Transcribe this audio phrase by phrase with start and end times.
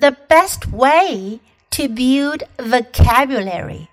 [0.00, 1.40] The best way
[1.72, 3.90] to build vocabulary.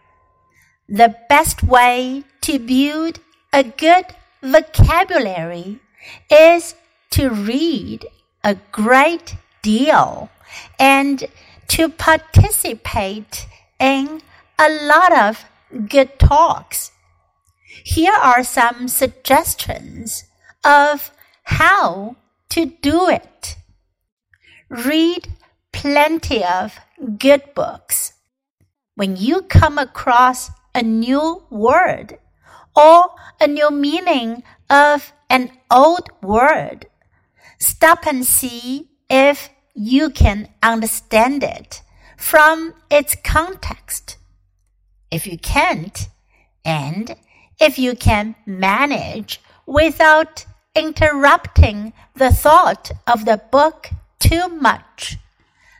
[0.88, 3.20] The best way to build
[3.52, 4.06] a good
[4.42, 5.82] vocabulary
[6.32, 6.76] is
[7.10, 8.08] to read
[8.42, 10.30] a great deal
[10.80, 11.26] and
[11.76, 13.46] to participate
[13.78, 14.22] in
[14.58, 15.44] a lot of
[15.90, 16.94] good talks.
[17.84, 20.24] Here are some suggestions
[20.64, 21.12] of
[21.44, 22.16] how
[22.52, 23.58] to do it.
[24.70, 25.28] Read
[25.78, 26.80] plenty of
[27.20, 28.14] good books.
[28.96, 32.18] When you come across a new word
[32.76, 36.88] or a new meaning of an old word,
[37.60, 41.84] stop and see if you can understand it
[42.18, 44.18] from its context.
[45.12, 46.10] If you can't,
[46.66, 47.16] and
[47.60, 50.44] if you can manage without
[50.76, 55.18] interrupting the thought of the book too much,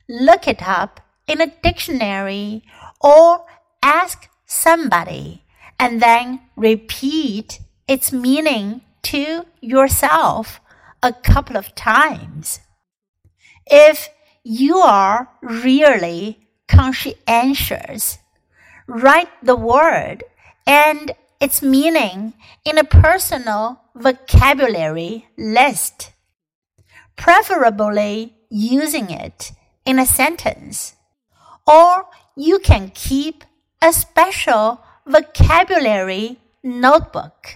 [0.08, 2.64] look it up in a dictionary
[3.02, 3.46] or
[3.84, 5.44] ask somebody
[5.80, 10.60] and then repeat its meaning to yourself
[11.04, 12.60] a couple of times.
[13.66, 14.10] If
[14.44, 18.18] you are really conscientious,
[18.88, 20.24] write the word
[20.66, 22.34] and its meaning
[22.66, 26.12] in a personal vocabulary list,
[27.16, 29.52] preferably using it
[29.88, 30.98] in a sentence.
[31.66, 33.46] Or you can keep
[33.82, 37.56] a special vocabulary notebook.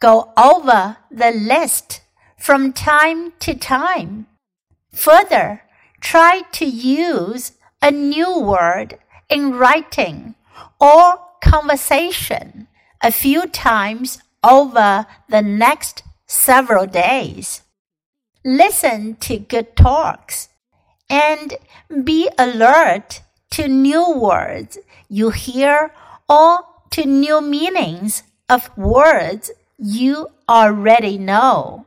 [0.00, 2.02] Go over the list
[2.38, 4.26] from time to time.
[4.92, 5.62] Further,
[6.00, 10.36] try to use a new word in writing
[10.80, 12.68] or conversation
[13.02, 17.62] a few times over the next several days.
[18.44, 20.48] Listen to good talks
[21.08, 21.56] and
[22.04, 25.92] be alert to new words you hear
[26.28, 31.86] or to new meanings of words you already know.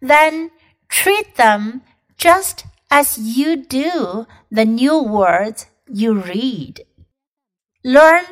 [0.00, 0.50] Then
[0.88, 1.82] treat them
[2.16, 6.84] just as you do the new words you read.
[7.84, 8.24] Learn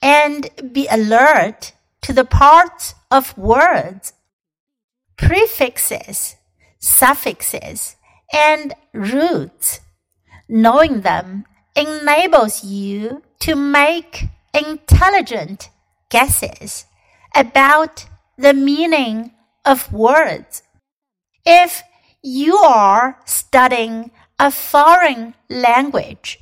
[0.00, 4.12] and be alert to the parts of words,
[5.16, 6.36] prefixes,
[6.78, 7.96] suffixes,
[8.32, 9.80] and roots.
[10.48, 11.44] Knowing them
[11.76, 14.24] enables you to make
[14.54, 15.70] intelligent
[16.10, 16.86] guesses
[17.34, 18.06] about
[18.36, 19.32] the meaning
[19.64, 20.62] of words.
[21.44, 21.82] If
[22.22, 26.38] you are studying a foreign language,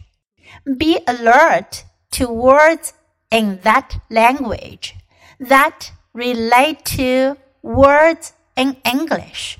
[0.76, 2.92] be alert to words
[3.30, 4.94] in that language
[5.38, 9.58] that relate to words in English.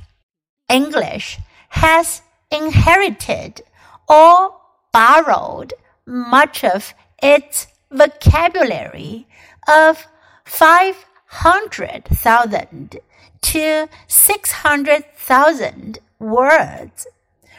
[0.68, 1.38] English
[1.76, 3.62] has inherited
[4.08, 4.56] or
[4.92, 5.74] borrowed
[6.06, 9.28] much of its vocabulary
[9.68, 10.06] of
[10.44, 12.96] 500,000
[13.42, 17.06] to 600,000 words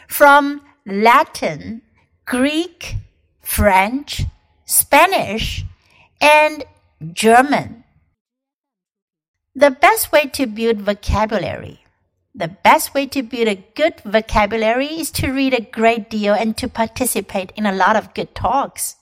[0.08, 1.82] from Latin,
[2.24, 2.96] Greek,
[3.40, 4.24] French,
[4.64, 5.64] Spanish,
[6.20, 6.64] and
[7.12, 7.84] German.
[9.54, 11.84] The best way to build vocabulary.
[12.38, 16.56] The best way to build a good vocabulary is to read a great deal and
[16.58, 18.94] to participate in a lot of good talks.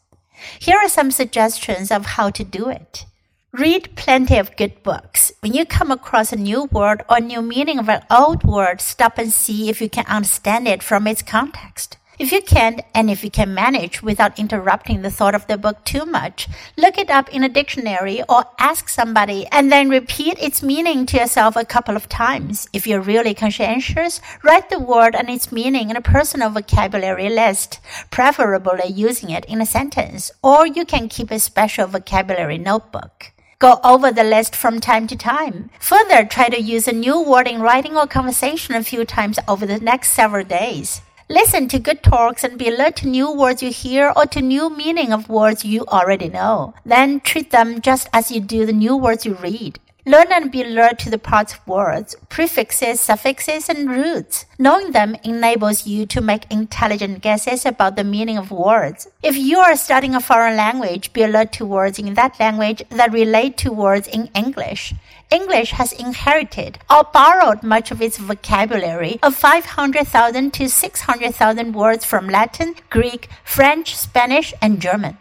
[0.59, 3.05] Here are some suggestions of how to do it.
[3.53, 5.33] Read plenty of good books.
[5.41, 9.19] When you come across a new word or new meaning of an old word, stop
[9.19, 11.99] and see if you can understand it from its context.
[12.19, 15.85] If you can't, and if you can manage without interrupting the thought of the book
[15.85, 20.63] too much, look it up in a dictionary or ask somebody and then repeat its
[20.63, 22.71] meaning to yourself a couple of times.
[22.73, 27.81] If you're really conscientious, write the word and its meaning in a personal vocabulary list,
[28.11, 33.33] preferably using it in a sentence, or you can keep a special vocabulary notebook.
[33.59, 35.69] Go over the list from time to time.
[35.81, 39.67] Further, try to use a new word in writing or conversation a few times over
[39.67, 41.03] the next several days.
[41.29, 44.71] Listen to good talks and be alert to new words you hear or to new
[44.71, 46.73] meaning of words you already know.
[46.85, 49.81] Then treat them just as you do the new words you read.
[50.09, 54.45] Learn and be alert to the parts of words, prefixes, suffixes, and roots.
[54.57, 59.09] Knowing them enables you to make intelligent guesses about the meaning of words.
[59.21, 63.13] If you are studying a foreign language, be alert to words in that language that
[63.13, 64.95] relate to words in English.
[65.33, 72.29] English has inherited or borrowed much of its vocabulary of 500,000 to 600,000 words from
[72.29, 75.19] Latin, Greek, French, Spanish, and German.